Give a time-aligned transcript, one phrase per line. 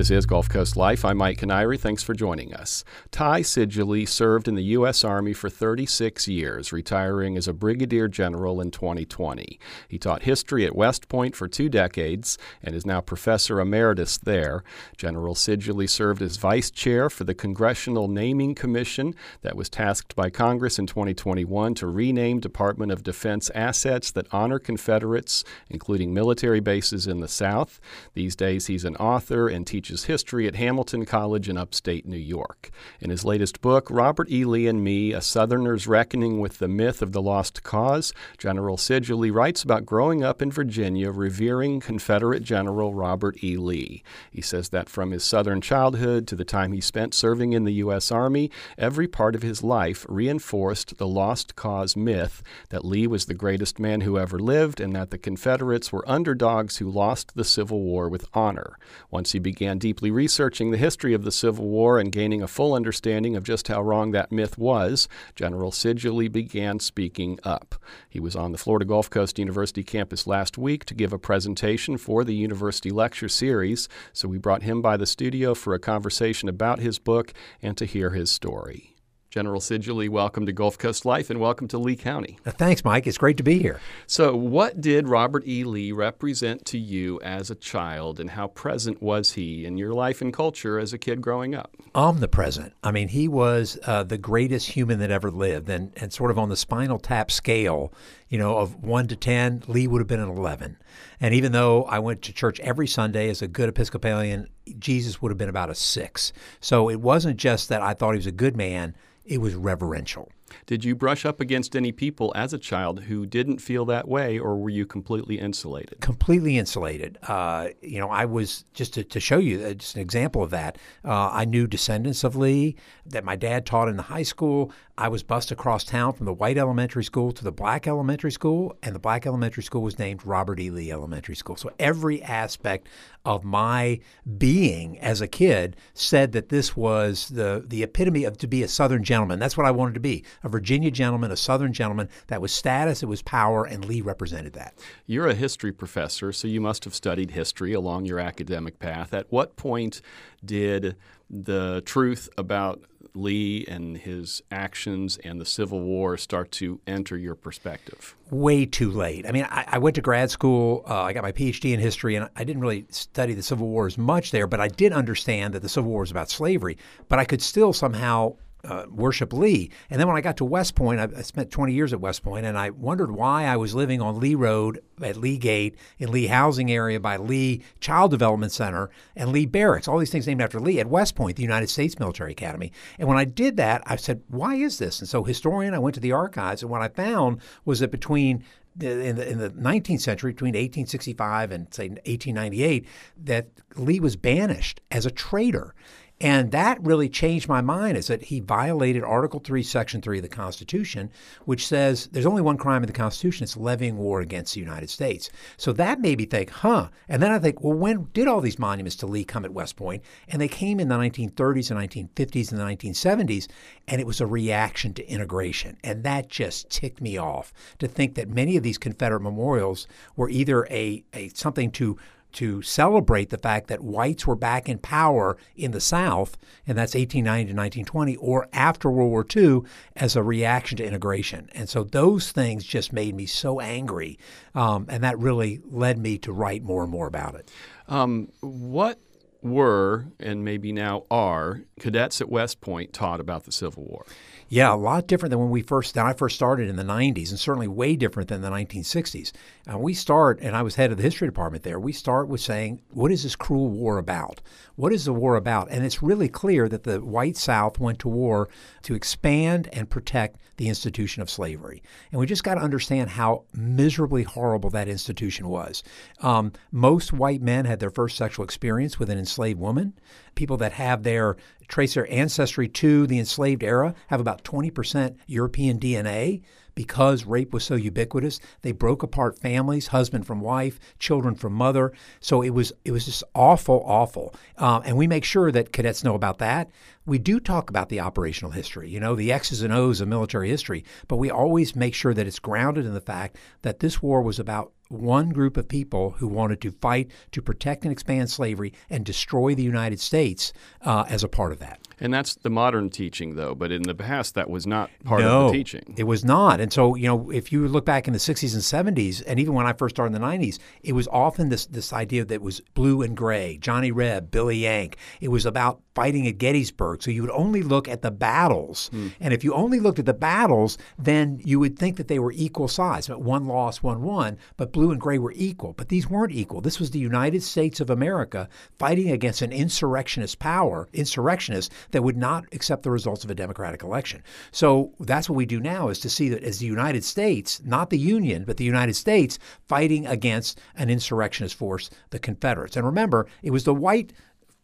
[0.00, 1.04] This is Gulf Coast Life.
[1.04, 1.78] I'm Mike Kiniry.
[1.78, 2.84] Thanks for joining us.
[3.10, 5.04] Ty Seidule served in the U.S.
[5.04, 9.60] Army for 36 years, retiring as a brigadier general in 2020.
[9.88, 14.64] He taught history at West Point for two decades and is now professor emeritus there.
[14.96, 20.30] General Seidule served as vice chair for the Congressional Naming Commission that was tasked by
[20.30, 27.06] Congress in 2021 to rename Department of Defense assets that honor Confederates, including military bases
[27.06, 27.82] in the South.
[28.14, 32.70] These days, he's an author and teaches history at Hamilton College in upstate New York.
[33.00, 34.44] In his latest book, Robert E.
[34.44, 39.30] Lee and Me A Southerner's Reckoning with the Myth of the Lost Cause, General Seidule
[39.30, 43.56] writes about growing up in Virginia revering Confederate General Robert E.
[43.56, 44.02] Lee.
[44.30, 47.74] He says that from his Southern childhood to the time he spent serving in the
[47.74, 48.12] U.S.
[48.12, 53.34] Army, every part of his life reinforced the lost cause myth that Lee was the
[53.34, 57.80] greatest man who ever lived and that the Confederates were underdogs who lost the Civil
[57.80, 58.76] War with honor.
[59.10, 62.74] Once he began deeply researching the history of the Civil War and gaining a full
[62.74, 67.74] understanding of just how wrong that myth was, General Seidule began speaking up.
[68.08, 71.96] He was on the Florida Gulf Coast University campus last week to give a presentation
[71.96, 76.48] for the University Lecture Series, so we brought him by the studio for a conversation
[76.48, 78.89] about his book and to hear his story.
[79.30, 82.36] General Seidule, welcome to Gulf Coast Life and welcome to Lee County.
[82.44, 83.06] Uh, thanks, Mike.
[83.06, 83.78] It's great to be here.
[84.08, 85.62] So, what did Robert E.
[85.62, 90.20] Lee represent to you as a child, and how present was he in your life
[90.20, 91.76] and culture as a kid growing up?
[91.94, 92.72] Omnipresent.
[92.82, 96.38] I mean, he was uh, the greatest human that ever lived, and, and sort of
[96.38, 97.92] on the spinal tap scale,
[98.28, 100.76] you know, of one to 10, Lee would have been an 11.
[101.20, 105.30] And even though I went to church every Sunday as a good Episcopalian, Jesus would
[105.30, 106.32] have been about a six.
[106.60, 108.94] So, it wasn't just that I thought he was a good man
[109.30, 110.28] it was reverential.
[110.66, 114.38] Did you brush up against any people as a child who didn't feel that way,
[114.38, 116.00] or were you completely insulated?
[116.00, 117.16] Completely insulated.
[117.22, 120.50] Uh, you know, I was just to, to show you uh, just an example of
[120.50, 120.78] that.
[121.04, 122.74] Uh, I knew descendants of Lee
[123.06, 124.72] that my dad taught in the high school.
[125.00, 128.76] I was bused across town from the white elementary school to the black elementary school,
[128.82, 130.70] and the black elementary school was named Robert E.
[130.70, 131.56] Lee Elementary School.
[131.56, 132.86] So every aspect
[133.24, 134.00] of my
[134.36, 138.68] being as a kid said that this was the the epitome of to be a
[138.68, 139.38] Southern gentleman.
[139.38, 142.10] That's what I wanted to be a Virginia gentleman, a Southern gentleman.
[142.26, 144.74] That was status, it was power, and Lee represented that.
[145.06, 149.14] You're a history professor, so you must have studied history along your academic path.
[149.14, 150.02] At what point
[150.44, 150.96] did
[151.28, 152.82] the truth about
[153.14, 158.14] Lee and his actions and the Civil War start to enter your perspective?
[158.30, 159.26] Way too late.
[159.26, 160.84] I mean, I, I went to grad school.
[160.88, 163.86] Uh, I got my PhD in history, and I didn't really study the Civil War
[163.86, 166.78] as much there, but I did understand that the Civil War was about slavery.
[167.08, 169.70] But I could still somehow uh, worship Lee.
[169.88, 172.22] And then when I got to West Point, I, I, spent 20 years at West
[172.22, 176.10] Point, and I wondered why I was living on Lee Road at Lee Gate in
[176.10, 180.42] Lee Housing Area by Lee Child Development Center and Lee Barracks, all these things named
[180.42, 182.72] after Lee at West Point, the United States Military Academy.
[182.98, 185.00] And when I did that, I said, why is this?
[185.00, 188.44] And so historian, I went to the archives, and what I found was that between
[188.78, 192.86] in the, in the 19th century, between 1865 and say 1898,
[193.24, 195.74] that Lee was banished as a traitor.
[196.20, 200.22] And that really changed my mind is that he violated Article 3, Section 3 of
[200.22, 201.10] the Constitution,
[201.46, 204.90] which says there's only one crime in the Constitution it's levying war against the United
[204.90, 205.30] States.
[205.56, 206.90] So that made me think, huh.
[207.08, 209.76] And then I think, well, when did all these monuments to Lee come at West
[209.76, 210.02] Point?
[210.28, 213.48] And they came in the 1930s and 1950s and the 1970s,
[213.88, 215.78] and it was a reaction to integration.
[215.82, 219.86] And that just ticked me off to think that many of these Confederate memorials
[220.16, 221.96] were either a, a something to
[222.32, 226.36] to celebrate the fact that whites were back in power in the South,
[226.66, 229.62] and that's 1890 to 1920, or after World War II
[229.96, 231.48] as a reaction to integration.
[231.52, 234.18] And so those things just made me so angry,
[234.54, 237.50] um, and that really led me to write more and more about it.
[237.88, 239.00] Um, what
[239.42, 244.04] were, and maybe now are, cadets at West Point taught about the Civil War?
[244.52, 247.30] Yeah, a lot different than when we first, when I first started in the 90s,
[247.30, 249.30] and certainly way different than the 1960s.
[249.64, 252.40] And we start, and I was head of the history department there, we start with
[252.40, 254.40] saying, what is this cruel war about?
[254.74, 255.70] What is the war about?
[255.70, 258.48] And it's really clear that the white South went to war
[258.82, 261.80] to expand and protect the institution of slavery.
[262.10, 265.84] And we just got to understand how miserably horrible that institution was.
[266.22, 269.94] Um, most white men had their first sexual experience with an enslaved woman.
[270.34, 271.36] People that have their
[271.70, 276.42] trace their ancestry to the enslaved era have about 20% European DNA
[276.74, 278.40] because rape was so ubiquitous.
[278.62, 281.92] They broke apart families, husband from wife, children from mother.
[282.20, 284.34] So it was it was just awful, awful.
[284.56, 286.70] Um, and we make sure that cadets know about that.
[287.06, 290.48] We do talk about the operational history, you know, the X's and O's of military
[290.48, 294.22] history, but we always make sure that it's grounded in the fact that this war
[294.22, 298.72] was about one group of people who wanted to fight to protect and expand slavery
[298.88, 300.52] and destroy the United States
[300.82, 301.80] uh, as a part of that.
[302.00, 303.54] And that's the modern teaching, though.
[303.54, 305.94] But in the past, that was not part no, of the teaching.
[305.96, 306.60] It was not.
[306.60, 309.54] And so, you know, if you look back in the 60s and 70s, and even
[309.54, 312.60] when I first started in the 90s, it was often this, this idea that was
[312.74, 314.96] blue and gray, Johnny Reb, Billy Yank.
[315.20, 317.02] It was about fighting at Gettysburg.
[317.02, 318.88] So you would only look at the battles.
[318.92, 319.08] Hmm.
[319.20, 322.32] And if you only looked at the battles, then you would think that they were
[322.32, 323.08] equal size.
[323.08, 325.74] One lost, one won, but blue and gray were equal.
[325.74, 326.60] But these weren't equal.
[326.60, 328.48] This was the United States of America
[328.78, 333.82] fighting against an insurrectionist power, insurrectionists that would not accept the results of a democratic
[333.82, 334.22] election.
[334.52, 337.90] So that's what we do now is to see that as the United States, not
[337.90, 339.38] the Union, but the United States
[339.68, 342.76] fighting against an insurrectionist force, the Confederates.
[342.76, 344.12] And remember, it was the white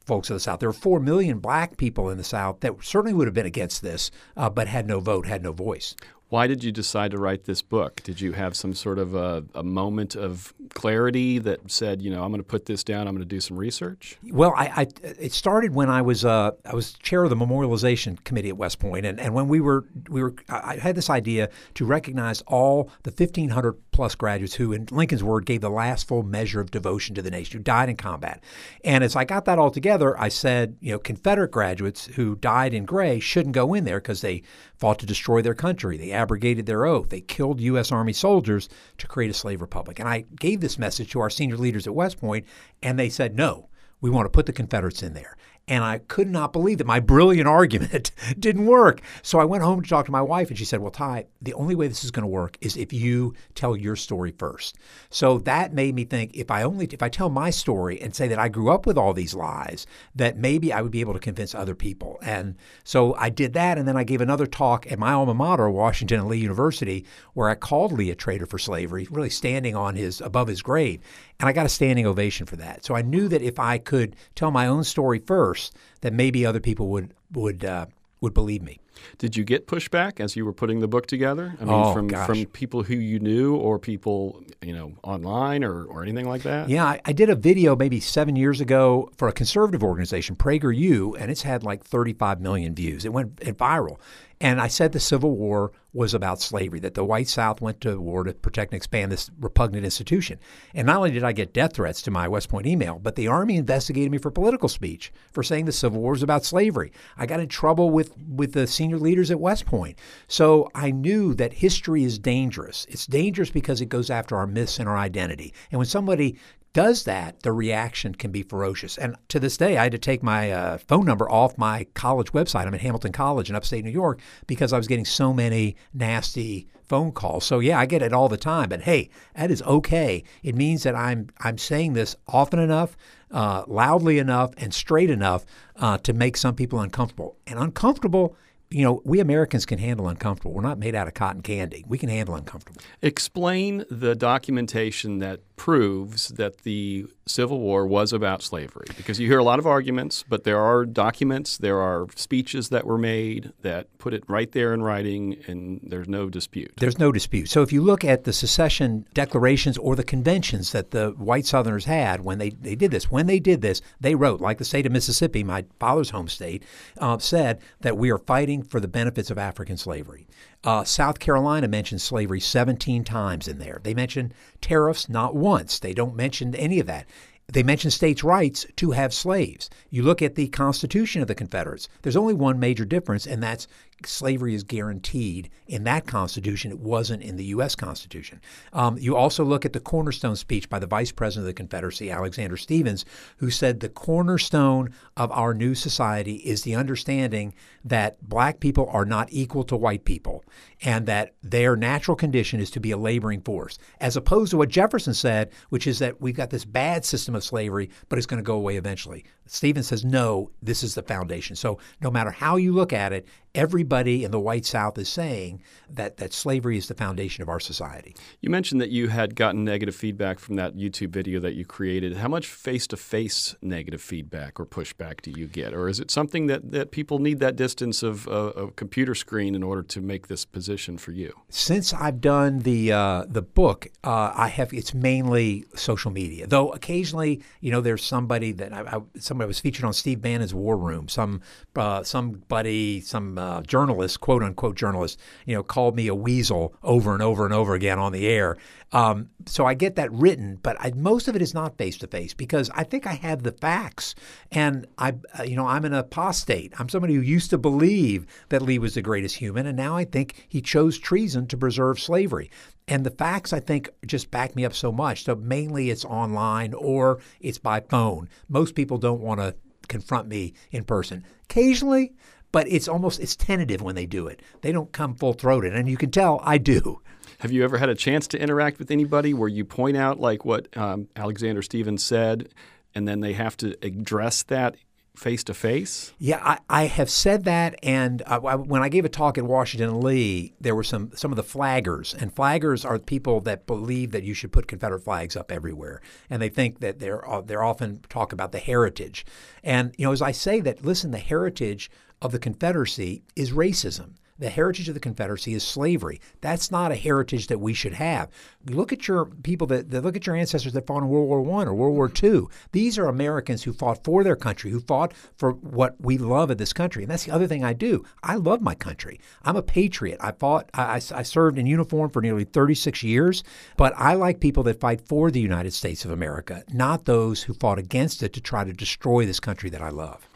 [0.05, 0.61] folks of the South.
[0.61, 3.83] There were four million black people in the South that certainly would have been against
[3.83, 5.95] this, uh, but had no vote, had no voice.
[6.29, 8.03] Why did you decide to write this book?
[8.03, 12.25] Did you have some sort of a, a moment of clarity that said, you know,
[12.25, 13.07] I'm going to put this down.
[13.07, 14.19] I'm going to do some research.
[14.25, 18.23] Well, I, I it started when I was uh, I was chair of the memorialization
[18.25, 21.49] committee at West Point, and, and when we were we were I had this idea
[21.75, 26.23] to recognize all the 1,500 plus graduates who, in Lincoln's word, gave the last full
[26.23, 28.43] measure of devotion to the nation, who died in combat.
[28.85, 32.75] And as I got that all together, I said, you know, Confederate graduates who died
[32.75, 34.43] in gray shouldn't go in there because they
[34.79, 35.97] fought to destroy their country.
[35.97, 37.09] They abrogated their oath.
[37.09, 37.93] They killed U.S.
[37.93, 38.69] Army soldiers
[38.99, 39.99] to create a slave republic.
[39.99, 42.47] And I gave this message to our senior leaders at West Point,
[42.83, 43.69] and they said, no,
[44.01, 45.37] we want to put the Confederates in there.
[45.69, 49.01] And I could not believe that my brilliant argument didn't work.
[49.23, 51.55] So I went home to talk to my wife, and she said, Well, Ty, the
[51.55, 54.77] only way this is going to work is if you tell your story first.
[55.11, 58.29] So that made me think if I only if I tell my story and say
[58.29, 61.19] that I grew up with all these lies, that maybe I would be able to
[61.19, 62.19] convince other people.
[62.23, 62.55] And
[62.85, 66.21] so I did that, and then I gave another talk at my alma mater, Washington
[66.21, 67.05] and Lee University,
[67.35, 71.01] where I called Lee a traitor for slavery, really standing on his above his grave.
[71.41, 72.85] And I got a standing ovation for that.
[72.85, 75.56] So I knew that if I could tell my own story first,
[76.01, 77.87] that maybe other people would would uh,
[78.21, 78.81] would believe me.
[79.19, 81.55] Did you get pushback as you were putting the book together?
[81.61, 82.27] I mean, oh, from gosh.
[82.27, 86.69] from people who you knew or people you know online or, or anything like that?
[86.69, 91.15] Yeah, I, I did a video maybe seven years ago for a conservative organization, PragerU,
[91.19, 93.05] and it's had like 35 million views.
[93.05, 93.99] It went viral,
[94.41, 97.99] and I said the Civil War was about slavery, that the white South went to
[97.99, 100.39] war to protect and expand this repugnant institution.
[100.75, 103.29] And not only did I get death threats to my West Point email, but the
[103.29, 106.93] Army investigated me for political speech for saying the Civil War was about slavery.
[107.17, 109.99] I got in trouble with, with the senior leaders at West Point.
[110.29, 112.87] So I knew that history is dangerous.
[112.91, 115.55] It's dangerous because it goes after our myths and our identity.
[115.71, 116.39] And when somebody
[116.77, 118.99] does that, the reaction can be ferocious.
[118.99, 122.33] And to this day, I had to take my uh, phone number off my college
[122.33, 122.67] website.
[122.67, 126.69] I'm at Hamilton College in upstate New York because I was getting so many nasty
[126.87, 127.47] phone calls.
[127.47, 128.69] So yeah, I get it all the time.
[128.69, 130.23] But hey, that is okay.
[130.43, 132.95] It means that I'm I'm saying this often enough,
[133.31, 135.47] uh, loudly enough, and straight enough
[135.77, 137.39] uh, to make some people uncomfortable.
[137.47, 138.37] And uncomfortable
[138.71, 140.53] you know, we Americans can handle uncomfortable.
[140.53, 141.85] We're not made out of cotton candy.
[141.87, 142.81] We can handle uncomfortable.
[143.01, 148.87] Explain the documentation that proves that the Civil War was about slavery.
[148.97, 152.87] Because you hear a lot of arguments, but there are documents, there are speeches that
[152.87, 156.73] were made that put it right there in writing, and there's no dispute.
[156.77, 157.49] There's no dispute.
[157.49, 161.87] So if you look at the secession declarations or the conventions that the white Southerners
[161.87, 164.87] had when they, they did this, when they did this, they wrote, like the state
[164.87, 166.63] of Mississippi, my father's home state,
[166.99, 170.27] uh, said that we are fighting for the benefits of African slavery.
[170.65, 173.81] Uh, South Carolina mentions slavery 17 times in there.
[173.83, 175.79] They mention tariffs not once.
[175.79, 177.07] They don't mention any of that.
[177.49, 179.71] They mention states' rights to have slaves.
[179.89, 183.69] You look at the Constitution of the Confederates, there's only one major difference, and that's
[184.05, 186.71] slavery is guaranteed in that Constitution.
[186.71, 187.75] It wasn't in the U.S.
[187.75, 188.41] Constitution.
[188.73, 192.11] Um, you also look at the cornerstone speech by the Vice President of the Confederacy,
[192.11, 193.05] Alexander Stephens,
[193.39, 199.05] who said the cornerstone of our new society is the understanding that black people are
[199.05, 200.45] not equal to white people
[200.83, 204.69] and that their natural condition is to be a laboring force, as opposed to what
[204.69, 208.43] Jefferson said, which is that we've got this bad system of slavery, but it's going
[208.43, 209.25] to go away eventually.
[209.47, 211.55] Stephens says, no, this is the foundation.
[211.57, 215.63] So no matter how you look at it, everybody in the white South is saying
[215.91, 218.15] that, that slavery is the foundation of our society.
[218.41, 222.19] You mentioned that you had gotten negative feedback from that YouTube video that you created.
[222.19, 225.73] How much face to face negative feedback or pushback do you get?
[225.73, 229.55] Or is it something that, that people need that distance of uh, a computer screen
[229.55, 231.33] in order to make this position for you?
[231.49, 236.71] Since I've done the, uh, the book, uh, I have it's mainly social media, though
[236.71, 240.77] occasionally, you know, there's somebody that I, I somebody was featured on Steve Bannon's War
[240.77, 241.41] Room, some
[241.75, 247.15] uh, somebody, some uh, journalists, quote unquote journalists, you know, called me a weasel over
[247.15, 248.57] and over and over again on the air.
[248.91, 252.09] Um, so I get that written, but I, most of it is not face to
[252.09, 254.17] face because I think I have the facts,
[254.51, 256.73] and I, uh, you know, I'm an apostate.
[256.79, 260.05] I'm somebody who used to believe that Lee was the greatest human, and now I
[260.05, 262.51] think he chose treason to preserve slavery.
[262.89, 265.25] And the facts, I think, just back me up so much.
[265.25, 268.29] So mainly it's online or it's by phone.
[268.49, 269.55] Most people don't want to
[269.89, 271.25] confront me in person.
[271.45, 272.15] Occasionally,
[272.57, 274.41] but it's almost it's tentative when they do it.
[274.63, 277.03] They don't come full throated, and you can tell I do.
[277.41, 280.47] Have you ever had a chance to interact with anybody where you point out like
[280.47, 282.49] what um, Alexander Stephens said,
[282.95, 284.77] and then they have to address that
[285.17, 286.15] face to face?
[286.19, 290.01] Yeah, I, I, have said that, and uh, when I gave a talk at Washington
[290.01, 294.23] Lee, there were some some of the flaggers, and flaggers are people that believe that
[294.23, 298.01] you should put Confederate flags up everywhere, and they think that they're uh, they're often
[298.09, 299.27] talk about the heritage,
[299.63, 301.91] and you know, as I say that, listen, the heritage
[302.23, 304.15] of the Confederacy is racism.
[304.39, 306.21] The heritage of the Confederacy is slavery.
[306.43, 308.29] That's not a heritage that we should have.
[308.67, 311.41] Look at your people that, that, look at your ancestors that fought in World War
[311.41, 312.51] One or World War Two.
[312.73, 316.59] These are Americans who fought for their country, who fought for what we love in
[316.59, 317.03] this country.
[317.03, 318.05] And that's the other thing I do.
[318.23, 319.21] I love my country.
[319.43, 320.19] I'm a patriot.
[320.21, 320.69] I fought.
[320.75, 323.43] I, I served in uniform for nearly 36 years.
[323.79, 327.55] But I like people that fight for the United States of America, not those who
[327.55, 330.29] fought against it to try to destroy this country that I love.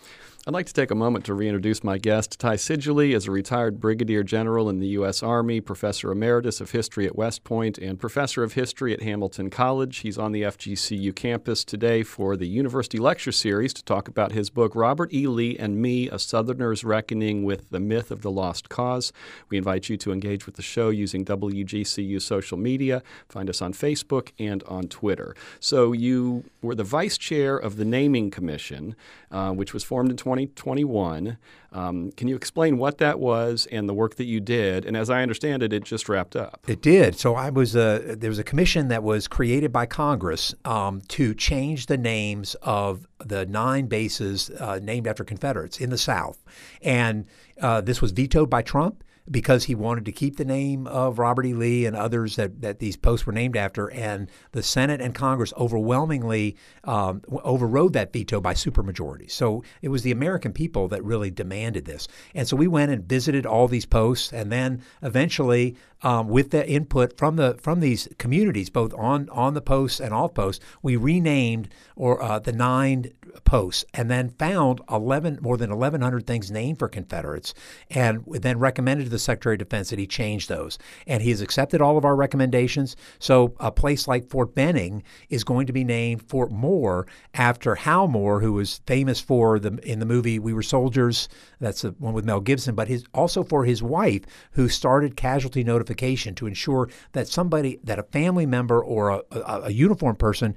[0.51, 2.41] I'd like to take a moment to reintroduce my guest.
[2.41, 5.23] Ty Seidule is a retired brigadier general in the U.S.
[5.23, 9.99] Army, professor emeritus of history at West Point, and professor of history at Hamilton College.
[9.99, 14.51] He's on the FGCU campus today for the University Lecture Series to talk about his
[14.51, 15.29] book, Robert E.
[15.29, 19.13] Lee and Me A Southerner's Reckoning with the Myth of the Lost Cause.
[19.51, 23.05] We invite you to engage with the show using WGCU social media.
[23.29, 25.37] Find us on Facebook and on Twitter.
[25.61, 28.97] So, you were the vice chair of the Naming Commission,
[29.31, 30.17] uh, which was formed in
[30.49, 31.39] 2021.
[31.73, 34.85] Um, can you explain what that was and the work that you did?
[34.85, 36.65] And as I understand it, it just wrapped up.
[36.67, 37.19] It did.
[37.19, 41.35] So I was a, there was a commission that was created by Congress um, to
[41.35, 46.43] change the names of the nine bases uh, named after Confederates in the South,
[46.83, 47.27] and
[47.61, 51.47] uh, this was vetoed by Trump because he wanted to keep the name of Robert
[51.47, 51.55] E.
[51.55, 53.91] Lee and others that, that these posts were named after.
[53.91, 59.31] And the Senate and Congress overwhelmingly um, overrode that veto by supermajority.
[59.31, 62.09] So it was the American people that really demanded this.
[62.35, 66.69] And so we went and visited all these posts, and then eventually, um, with the
[66.69, 70.97] input from the from these communities, both on on the posts and off posts, we
[70.97, 73.13] renamed or uh, the nine
[73.45, 77.55] posts and then found 11 more than 1100 things named for Confederates
[77.91, 80.79] and then recommended to the Secretary of Defense that he change those.
[81.07, 82.97] And he has accepted all of our recommendations.
[83.19, 88.09] So a place like Fort Benning is going to be named Fort Moore after Hal
[88.09, 91.29] Moore, who was famous for the in the movie We Were Soldiers.
[91.61, 95.63] That's the one with Mel Gibson, but his also for his wife who started casualty
[95.63, 95.90] notification
[96.37, 99.71] to ensure that somebody that a family member or a, a, a
[100.19, 100.55] person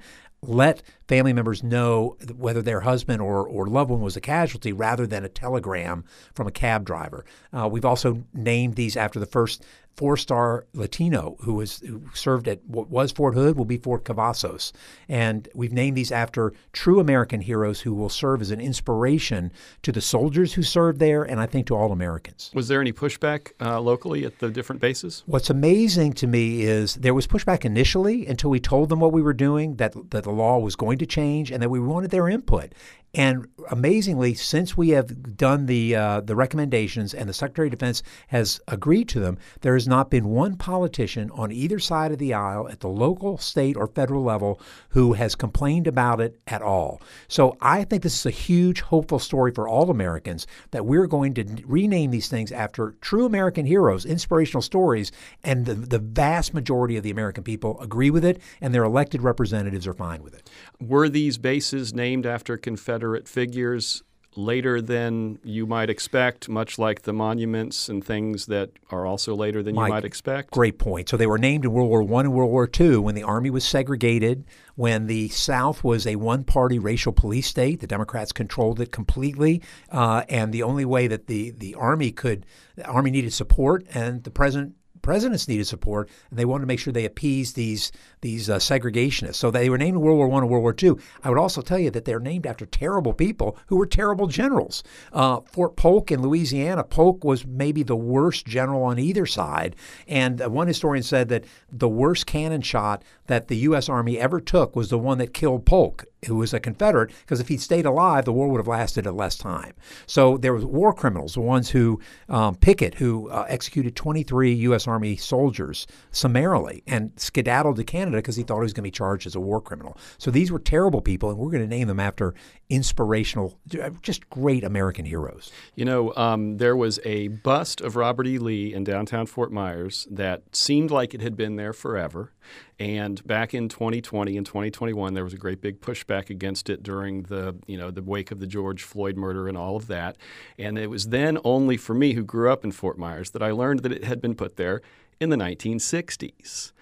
[0.48, 5.06] let family members know whether their husband or, or loved one was a casualty rather
[5.06, 7.24] than a telegram from a cab driver.
[7.52, 9.64] Uh, we've also named these after the first
[9.96, 14.04] four star Latino who was who served at what was Fort Hood will be Fort
[14.04, 14.72] Cavazos.
[15.08, 19.92] And we've named these after true American heroes who will serve as an inspiration to
[19.92, 22.50] the soldiers who served there and I think to all Americans.
[22.54, 25.22] Was there any pushback uh, locally at the different bases?
[25.26, 29.22] What's amazing to me is there was pushback initially until we told them what we
[29.22, 32.28] were doing, that, that the law was going to change, and that we wanted their
[32.28, 32.72] input.
[33.14, 38.02] And amazingly, since we have done the uh, the recommendations and the Secretary of Defense
[38.28, 42.34] has agreed to them, there has not been one politician on either side of the
[42.34, 47.00] aisle at the local, state, or federal level who has complained about it at all.
[47.28, 51.34] So I think this is a huge, hopeful story for all Americans that we're going
[51.34, 55.12] to rename these things after true American heroes, inspirational stories,
[55.44, 59.22] and the, the vast majority of the American people agree with it, and their elected
[59.22, 60.50] representatives are fine with it.
[60.80, 63.03] Were these bases named after Confederate?
[63.28, 64.02] Figures
[64.36, 69.62] later than you might expect, much like the monuments and things that are also later
[69.62, 70.50] than Mike, you might expect?
[70.50, 71.08] Great point.
[71.08, 73.50] So they were named in World War I and World War II when the Army
[73.50, 74.44] was segregated,
[74.74, 77.80] when the South was a one party racial police state.
[77.80, 79.62] The Democrats controlled it completely.
[79.90, 82.46] Uh, and the only way that the, the Army could,
[82.76, 86.80] the Army needed support, and the President presidents needed support, and they wanted to make
[86.80, 87.92] sure they appeased these
[88.22, 89.36] these uh, segregationists.
[89.36, 90.98] So they were named in World War One and World War Two.
[91.22, 94.82] I would also tell you that they're named after terrible people who were terrible generals.
[95.12, 99.76] Uh, Fort Polk in Louisiana, Polk was maybe the worst general on either side,
[100.08, 103.88] and uh, one historian said that the worst cannon shot that the U.S.
[103.88, 107.48] Army ever took was the one that killed Polk who was a Confederate, because if
[107.48, 109.74] he'd stayed alive, the war would have lasted a less time.
[110.06, 114.86] So there was war criminals, the ones who um, Pickett, who uh, executed 23 U.S.
[114.86, 118.90] Army soldiers summarily and skedaddled to Canada because he thought he was going to be
[118.90, 119.96] charged as a war criminal.
[120.18, 122.34] So these were terrible people, and we're going to name them after
[122.70, 123.58] inspirational,
[124.02, 125.52] just great American heroes.
[125.74, 128.38] You know, um, there was a bust of Robert E.
[128.38, 132.32] Lee in downtown Fort Myers that seemed like it had been there forever.
[132.78, 137.24] And back in 2020 and 2021, there was a great big pushback against it during
[137.24, 140.16] the, you know, the wake of the George Floyd murder and all of that.
[140.58, 143.50] And it was then only for me, who grew up in Fort Myers, that I
[143.50, 144.80] learned that it had been put there
[145.20, 146.72] in the 1960s.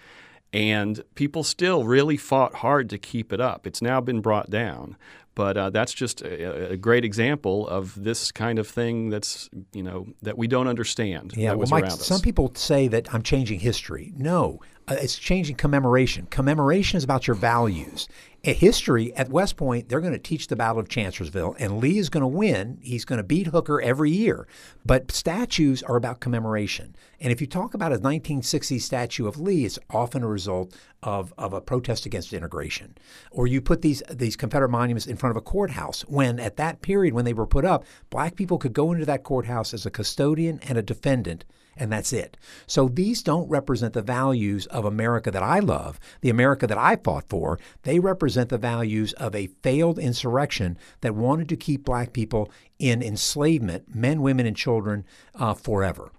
[0.53, 3.67] And people still really fought hard to keep it up.
[3.67, 4.97] It's now been brought down.
[5.35, 9.83] But uh, that's just a, a, great example of this kind of thing that's you
[9.83, 11.33] know that we don't understand.
[11.35, 14.13] Yeah, well, Mike, some people say that I'm changing history.
[14.15, 16.27] No, uh, it's changing commemoration.
[16.27, 18.09] Commemoration is about your values.
[18.51, 22.09] History at West Point, they're going to teach the Battle of Chancellorsville, and Lee is
[22.09, 22.79] going to win.
[22.83, 24.49] He's going to beat Hooker every year.
[24.85, 26.97] But statues are about commemoration.
[27.21, 31.33] And if you talk about a 1960s statue of Lee, it's often a result of,
[31.39, 32.97] of a protest against integration.
[33.31, 36.83] Or you put these these Confederate monuments in front of a courthouse when at that
[36.83, 39.91] period when they were put up, black people could go into that courthouse as a
[39.91, 41.45] custodian and a defendant
[41.77, 42.37] and that's it.
[42.67, 46.97] So these don't represent the values of America that I love, the America that I
[46.97, 47.59] fought for.
[47.83, 53.03] They represent the values of a failed insurrection that wanted to keep black people in
[53.03, 56.11] enslavement, men, women, and children, uh, forever.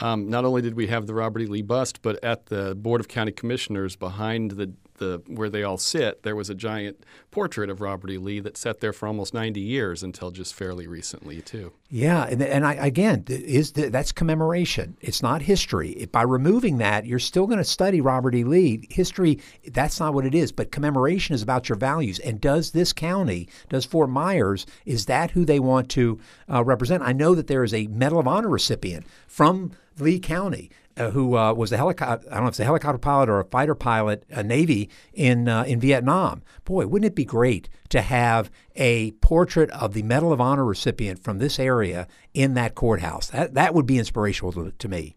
[0.00, 1.46] Um, not only did we have the Robert E.
[1.46, 5.78] Lee bust, but at the Board of County Commissioners behind the the where they all
[5.78, 8.18] sit, there was a giant portrait of Robert E.
[8.18, 11.72] Lee that sat there for almost 90 years until just fairly recently, too.
[11.88, 14.96] Yeah, and, and I, again, is the, that's commemoration.
[15.00, 16.06] It's not history.
[16.12, 18.44] By removing that, you're still going to study Robert E.
[18.44, 18.86] Lee.
[18.90, 20.52] History, that's not what it is.
[20.52, 22.20] But commemoration is about your values.
[22.20, 27.02] And does this county, does Fort Myers, is that who they want to uh, represent?
[27.02, 31.36] I know that there is a Medal of Honor recipient from Lee County uh, who
[31.36, 33.74] uh, was a helicopter, I don't know if it's a helicopter pilot or a fighter
[33.74, 36.42] pilot, a Navy in, uh, in Vietnam.
[36.64, 41.22] Boy, wouldn't it be great to have a portrait of the Medal of Honor recipient
[41.22, 43.28] from this area in that courthouse?
[43.28, 45.16] That, that would be inspirational to, to me.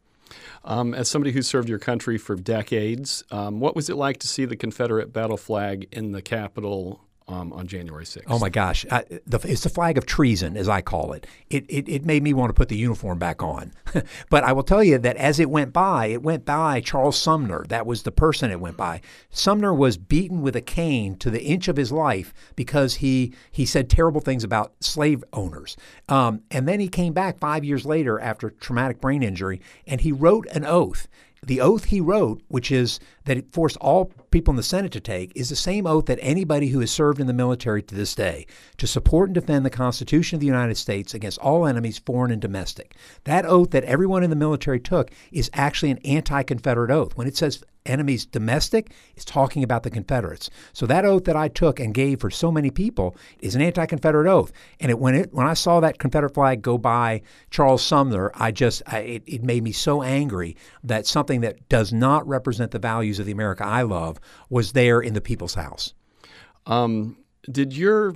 [0.63, 4.27] Um, as somebody who served your country for decades, um, what was it like to
[4.27, 8.23] see the Confederate battle flag in the Capitol um, on January 6th.
[8.27, 11.27] Oh my gosh, I, the, it's the flag of treason, as I call it.
[11.49, 11.89] It, it.
[11.89, 13.71] it made me want to put the uniform back on.
[14.29, 17.65] but I will tell you that as it went by, it went by Charles Sumner.
[17.69, 19.01] That was the person it went by.
[19.29, 23.65] Sumner was beaten with a cane to the inch of his life because he he
[23.65, 25.77] said terrible things about slave owners.
[26.09, 30.11] Um, and then he came back five years later after traumatic brain injury, and he
[30.11, 31.07] wrote an oath
[31.47, 34.99] the oath he wrote, which is that it forced all people in the Senate to
[34.99, 38.15] take, is the same oath that anybody who has served in the military to this
[38.15, 38.45] day
[38.77, 42.41] to support and defend the Constitution of the United States against all enemies, foreign and
[42.41, 42.95] domestic.
[43.23, 47.15] That oath that everyone in the military took is actually an anti Confederate oath.
[47.15, 50.49] When it says enemies domestic is talking about the Confederates.
[50.73, 54.27] So that oath that I took and gave for so many people is an anti-Confederate
[54.27, 54.51] oath.
[54.79, 58.51] And it, when it when I saw that Confederate flag go by Charles Sumner, I
[58.51, 62.79] just I, it, it made me so angry that something that does not represent the
[62.79, 64.19] values of the America I love
[64.49, 65.93] was there in the people's house.
[66.65, 67.17] Um,
[67.51, 68.15] did your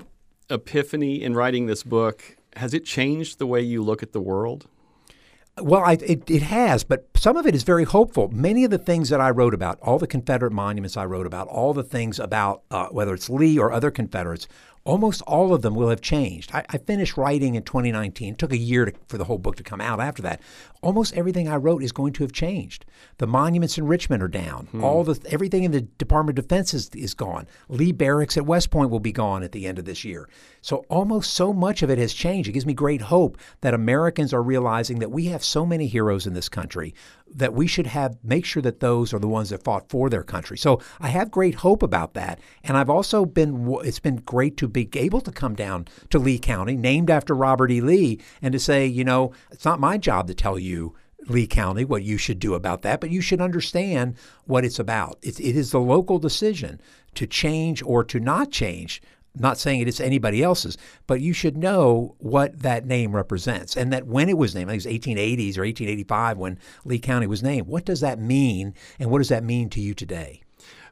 [0.49, 4.67] epiphany in writing this book has it changed the way you look at the world?
[5.59, 8.29] Well, I, it, it has, but some of it is very hopeful.
[8.29, 11.47] Many of the things that I wrote about, all the Confederate monuments I wrote about,
[11.47, 14.47] all the things about uh, whether it's Lee or other Confederates,
[14.87, 16.49] almost all of them will have changed.
[16.53, 18.33] I, I finished writing in 2019.
[18.33, 20.41] It took a year to, for the whole book to come out after that.
[20.81, 22.85] Almost everything I wrote is going to have changed.
[23.17, 24.67] The monuments in Richmond are down.
[24.67, 24.83] Hmm.
[24.83, 27.47] All the everything in the Department of Defense is, is gone.
[27.67, 30.29] Lee Barracks at West Point will be gone at the end of this year.
[30.61, 32.49] So almost so much of it has changed.
[32.49, 36.25] It gives me great hope that Americans are realizing that we have so many heroes
[36.25, 36.93] in this country
[37.33, 40.23] that we should have make sure that those are the ones that fought for their
[40.23, 40.57] country.
[40.57, 44.67] So I have great hope about that, and I've also been it's been great to
[44.67, 47.81] be able to come down to Lee County, named after Robert E.
[47.81, 50.95] Lee, and to say, you know, it's not my job to tell you.
[51.29, 55.17] Lee County, what you should do about that, but you should understand what it's about.
[55.21, 56.79] It, it is the local decision
[57.15, 59.01] to change or to not change
[59.39, 63.75] not saying it is anybody else's, but you should know what that name represents.
[63.75, 66.99] And that when it was named, I think it was 1880s or 1885 when Lee
[66.99, 68.73] County was named, what does that mean?
[68.99, 70.41] And what does that mean to you today?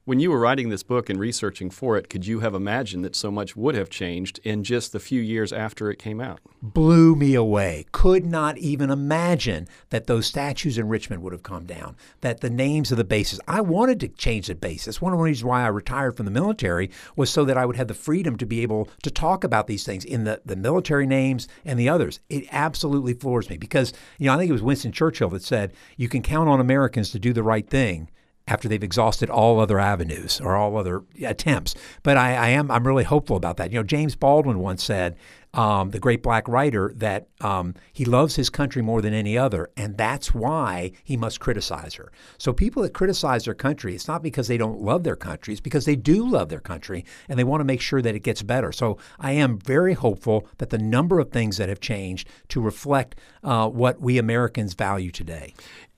[0.07, 3.15] When you were writing this book and researching for it, could you have imagined that
[3.15, 6.41] so much would have changed in just the few years after it came out?
[6.61, 7.87] Blew me away.
[7.91, 12.51] Could not even imagine that those statues in Richmond would have come down, that the
[12.51, 13.39] names of the bases.
[13.47, 15.01] I wanted to change the bases.
[15.01, 17.77] One of the reasons why I retired from the military was so that I would
[17.77, 21.07] have the freedom to be able to talk about these things in the, the military
[21.07, 22.19] names and the others.
[22.29, 25.73] It absolutely floors me because, you know, I think it was Winston Churchill that said,
[25.97, 28.11] you can count on Americans to do the right thing
[28.47, 31.73] after they've exhausted all other avenues or all other attempts.
[32.03, 33.71] But I, I, am I'm really hopeful about that.
[33.71, 35.15] You know, James Baldwin once said,
[35.55, 39.69] um, the great black writer, that um, he loves his country more than any other,
[39.77, 42.11] and that's why he must criticize her.
[42.37, 45.61] So people that criticize their country, it's not because they don't love their country, it's
[45.61, 48.43] because they do love their country and they want to make sure that it gets
[48.43, 48.71] better.
[48.71, 53.15] So I am very hopeful that the number of things that have changed to reflect
[53.43, 55.53] uh, what we Americans value today.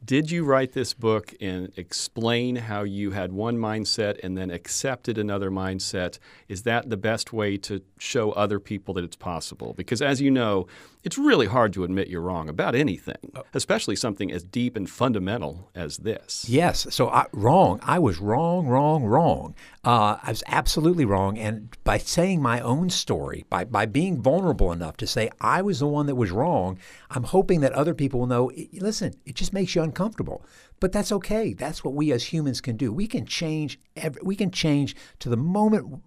[0.07, 5.17] Did you write this book and explain how you had one mindset and then accepted
[5.17, 6.17] another mindset?
[6.47, 9.73] Is that the best way to show other people that it's possible?
[9.73, 10.65] Because as you know,
[11.03, 13.43] it's really hard to admit you're wrong about anything, oh.
[13.53, 16.45] especially something as deep and fundamental as this.
[16.47, 16.87] Yes.
[16.89, 17.81] So I, wrong.
[17.83, 19.55] I was wrong, wrong, wrong.
[19.87, 21.37] Uh, I was absolutely wrong.
[21.37, 25.79] And by saying my own story, by, by being vulnerable enough to say I was
[25.79, 26.77] the one that was wrong,
[27.09, 30.43] I'm hoping that other people will know listen, it just makes you uncomfortable.
[30.79, 31.53] But that's okay.
[31.53, 32.93] That's what we as humans can do.
[32.93, 33.79] We can change.
[33.95, 36.01] Every, we can change to the moment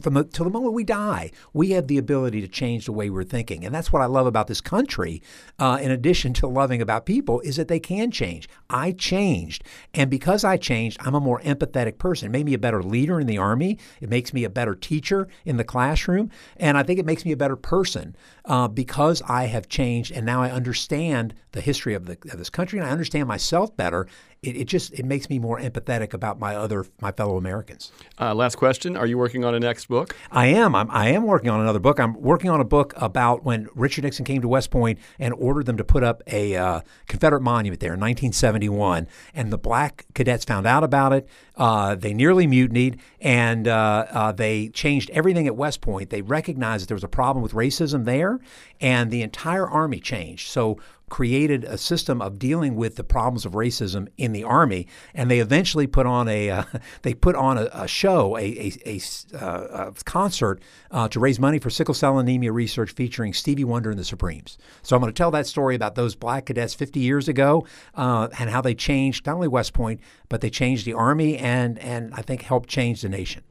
[0.00, 1.32] from the to the moment we die.
[1.52, 4.26] We have the ability to change the way we're thinking, and that's what I love
[4.26, 5.22] about this country.
[5.58, 8.48] Uh, in addition to loving about people, is that they can change.
[8.70, 12.26] I changed, and because I changed, I'm a more empathetic person.
[12.26, 13.78] It made me a better leader in the army.
[14.00, 17.32] It makes me a better teacher in the classroom, and I think it makes me
[17.32, 22.06] a better person uh, because I have changed, and now I understand the history of,
[22.06, 24.06] the, of this country, and I understand myself better
[24.42, 27.92] it, it just it makes me more empathetic about my other my fellow Americans.
[28.20, 30.16] Uh, last question: Are you working on a next book?
[30.32, 30.74] I am.
[30.74, 32.00] I'm, I am working on another book.
[32.00, 35.66] I'm working on a book about when Richard Nixon came to West Point and ordered
[35.66, 40.44] them to put up a uh, Confederate monument there in 1971, and the black cadets
[40.44, 41.28] found out about it.
[41.56, 46.10] Uh, they nearly mutinied, and uh, uh, they changed everything at West Point.
[46.10, 48.40] They recognized that there was a problem with racism there,
[48.80, 50.48] and the entire army changed.
[50.48, 50.78] So
[51.12, 55.40] created a system of dealing with the problems of racism in the army, and they
[55.40, 56.64] eventually put on a uh,
[57.02, 59.00] they put on a, a show, a, a, a,
[59.38, 63.90] uh, a concert uh, to raise money for sickle cell anemia research, featuring Stevie Wonder
[63.90, 64.56] and the Supremes.
[64.80, 68.28] So I'm going to tell that story about those black cadets 50 years ago uh,
[68.38, 72.14] and how they changed not only West Point, but they changed the army and and
[72.14, 73.42] I think helped change the nation.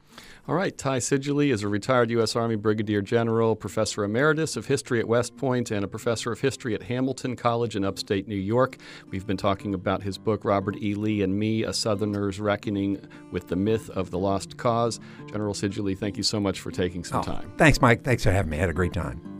[0.48, 2.34] All right, Ty Seidule is a retired U.S.
[2.34, 6.74] Army Brigadier General, Professor Emeritus of History at West Point, and a Professor of History
[6.74, 8.78] at Hamilton College in upstate New York.
[9.08, 10.94] We've been talking about his book, Robert E.
[10.94, 14.98] Lee and Me, A Southerner's Reckoning with the Myth of the Lost Cause.
[15.30, 17.52] General Seidule, thank you so much for taking some oh, time.
[17.56, 18.02] Thanks, Mike.
[18.02, 18.56] Thanks for having me.
[18.56, 19.31] I had a great time.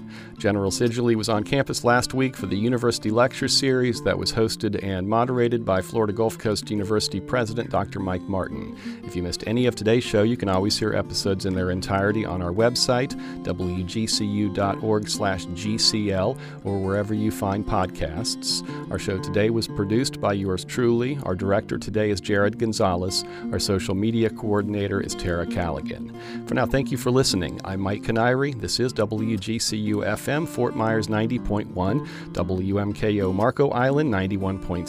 [0.42, 4.82] General Seidule was on campus last week for the University Lecture Series that was hosted
[4.82, 8.00] and moderated by Florida Gulf Coast University President Dr.
[8.00, 8.76] Mike Martin.
[9.04, 12.24] If you missed any of today's show, you can always hear episodes in their entirety
[12.24, 13.12] on our website,
[13.44, 18.90] wgcu.org/gcl, or wherever you find podcasts.
[18.90, 21.20] Our show today was produced by yours truly.
[21.22, 23.24] Our director today is Jared Gonzalez.
[23.52, 26.12] Our social media coordinator is Tara Callaghan.
[26.48, 27.60] For now, thank you for listening.
[27.62, 28.60] I'm Mike Kiniry.
[28.60, 34.86] This is WGCU FM, Fort Myers 90.1, WMKO Marco Island 91.7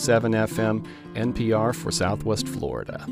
[0.48, 3.06] FM, NPR for Southwest Florida.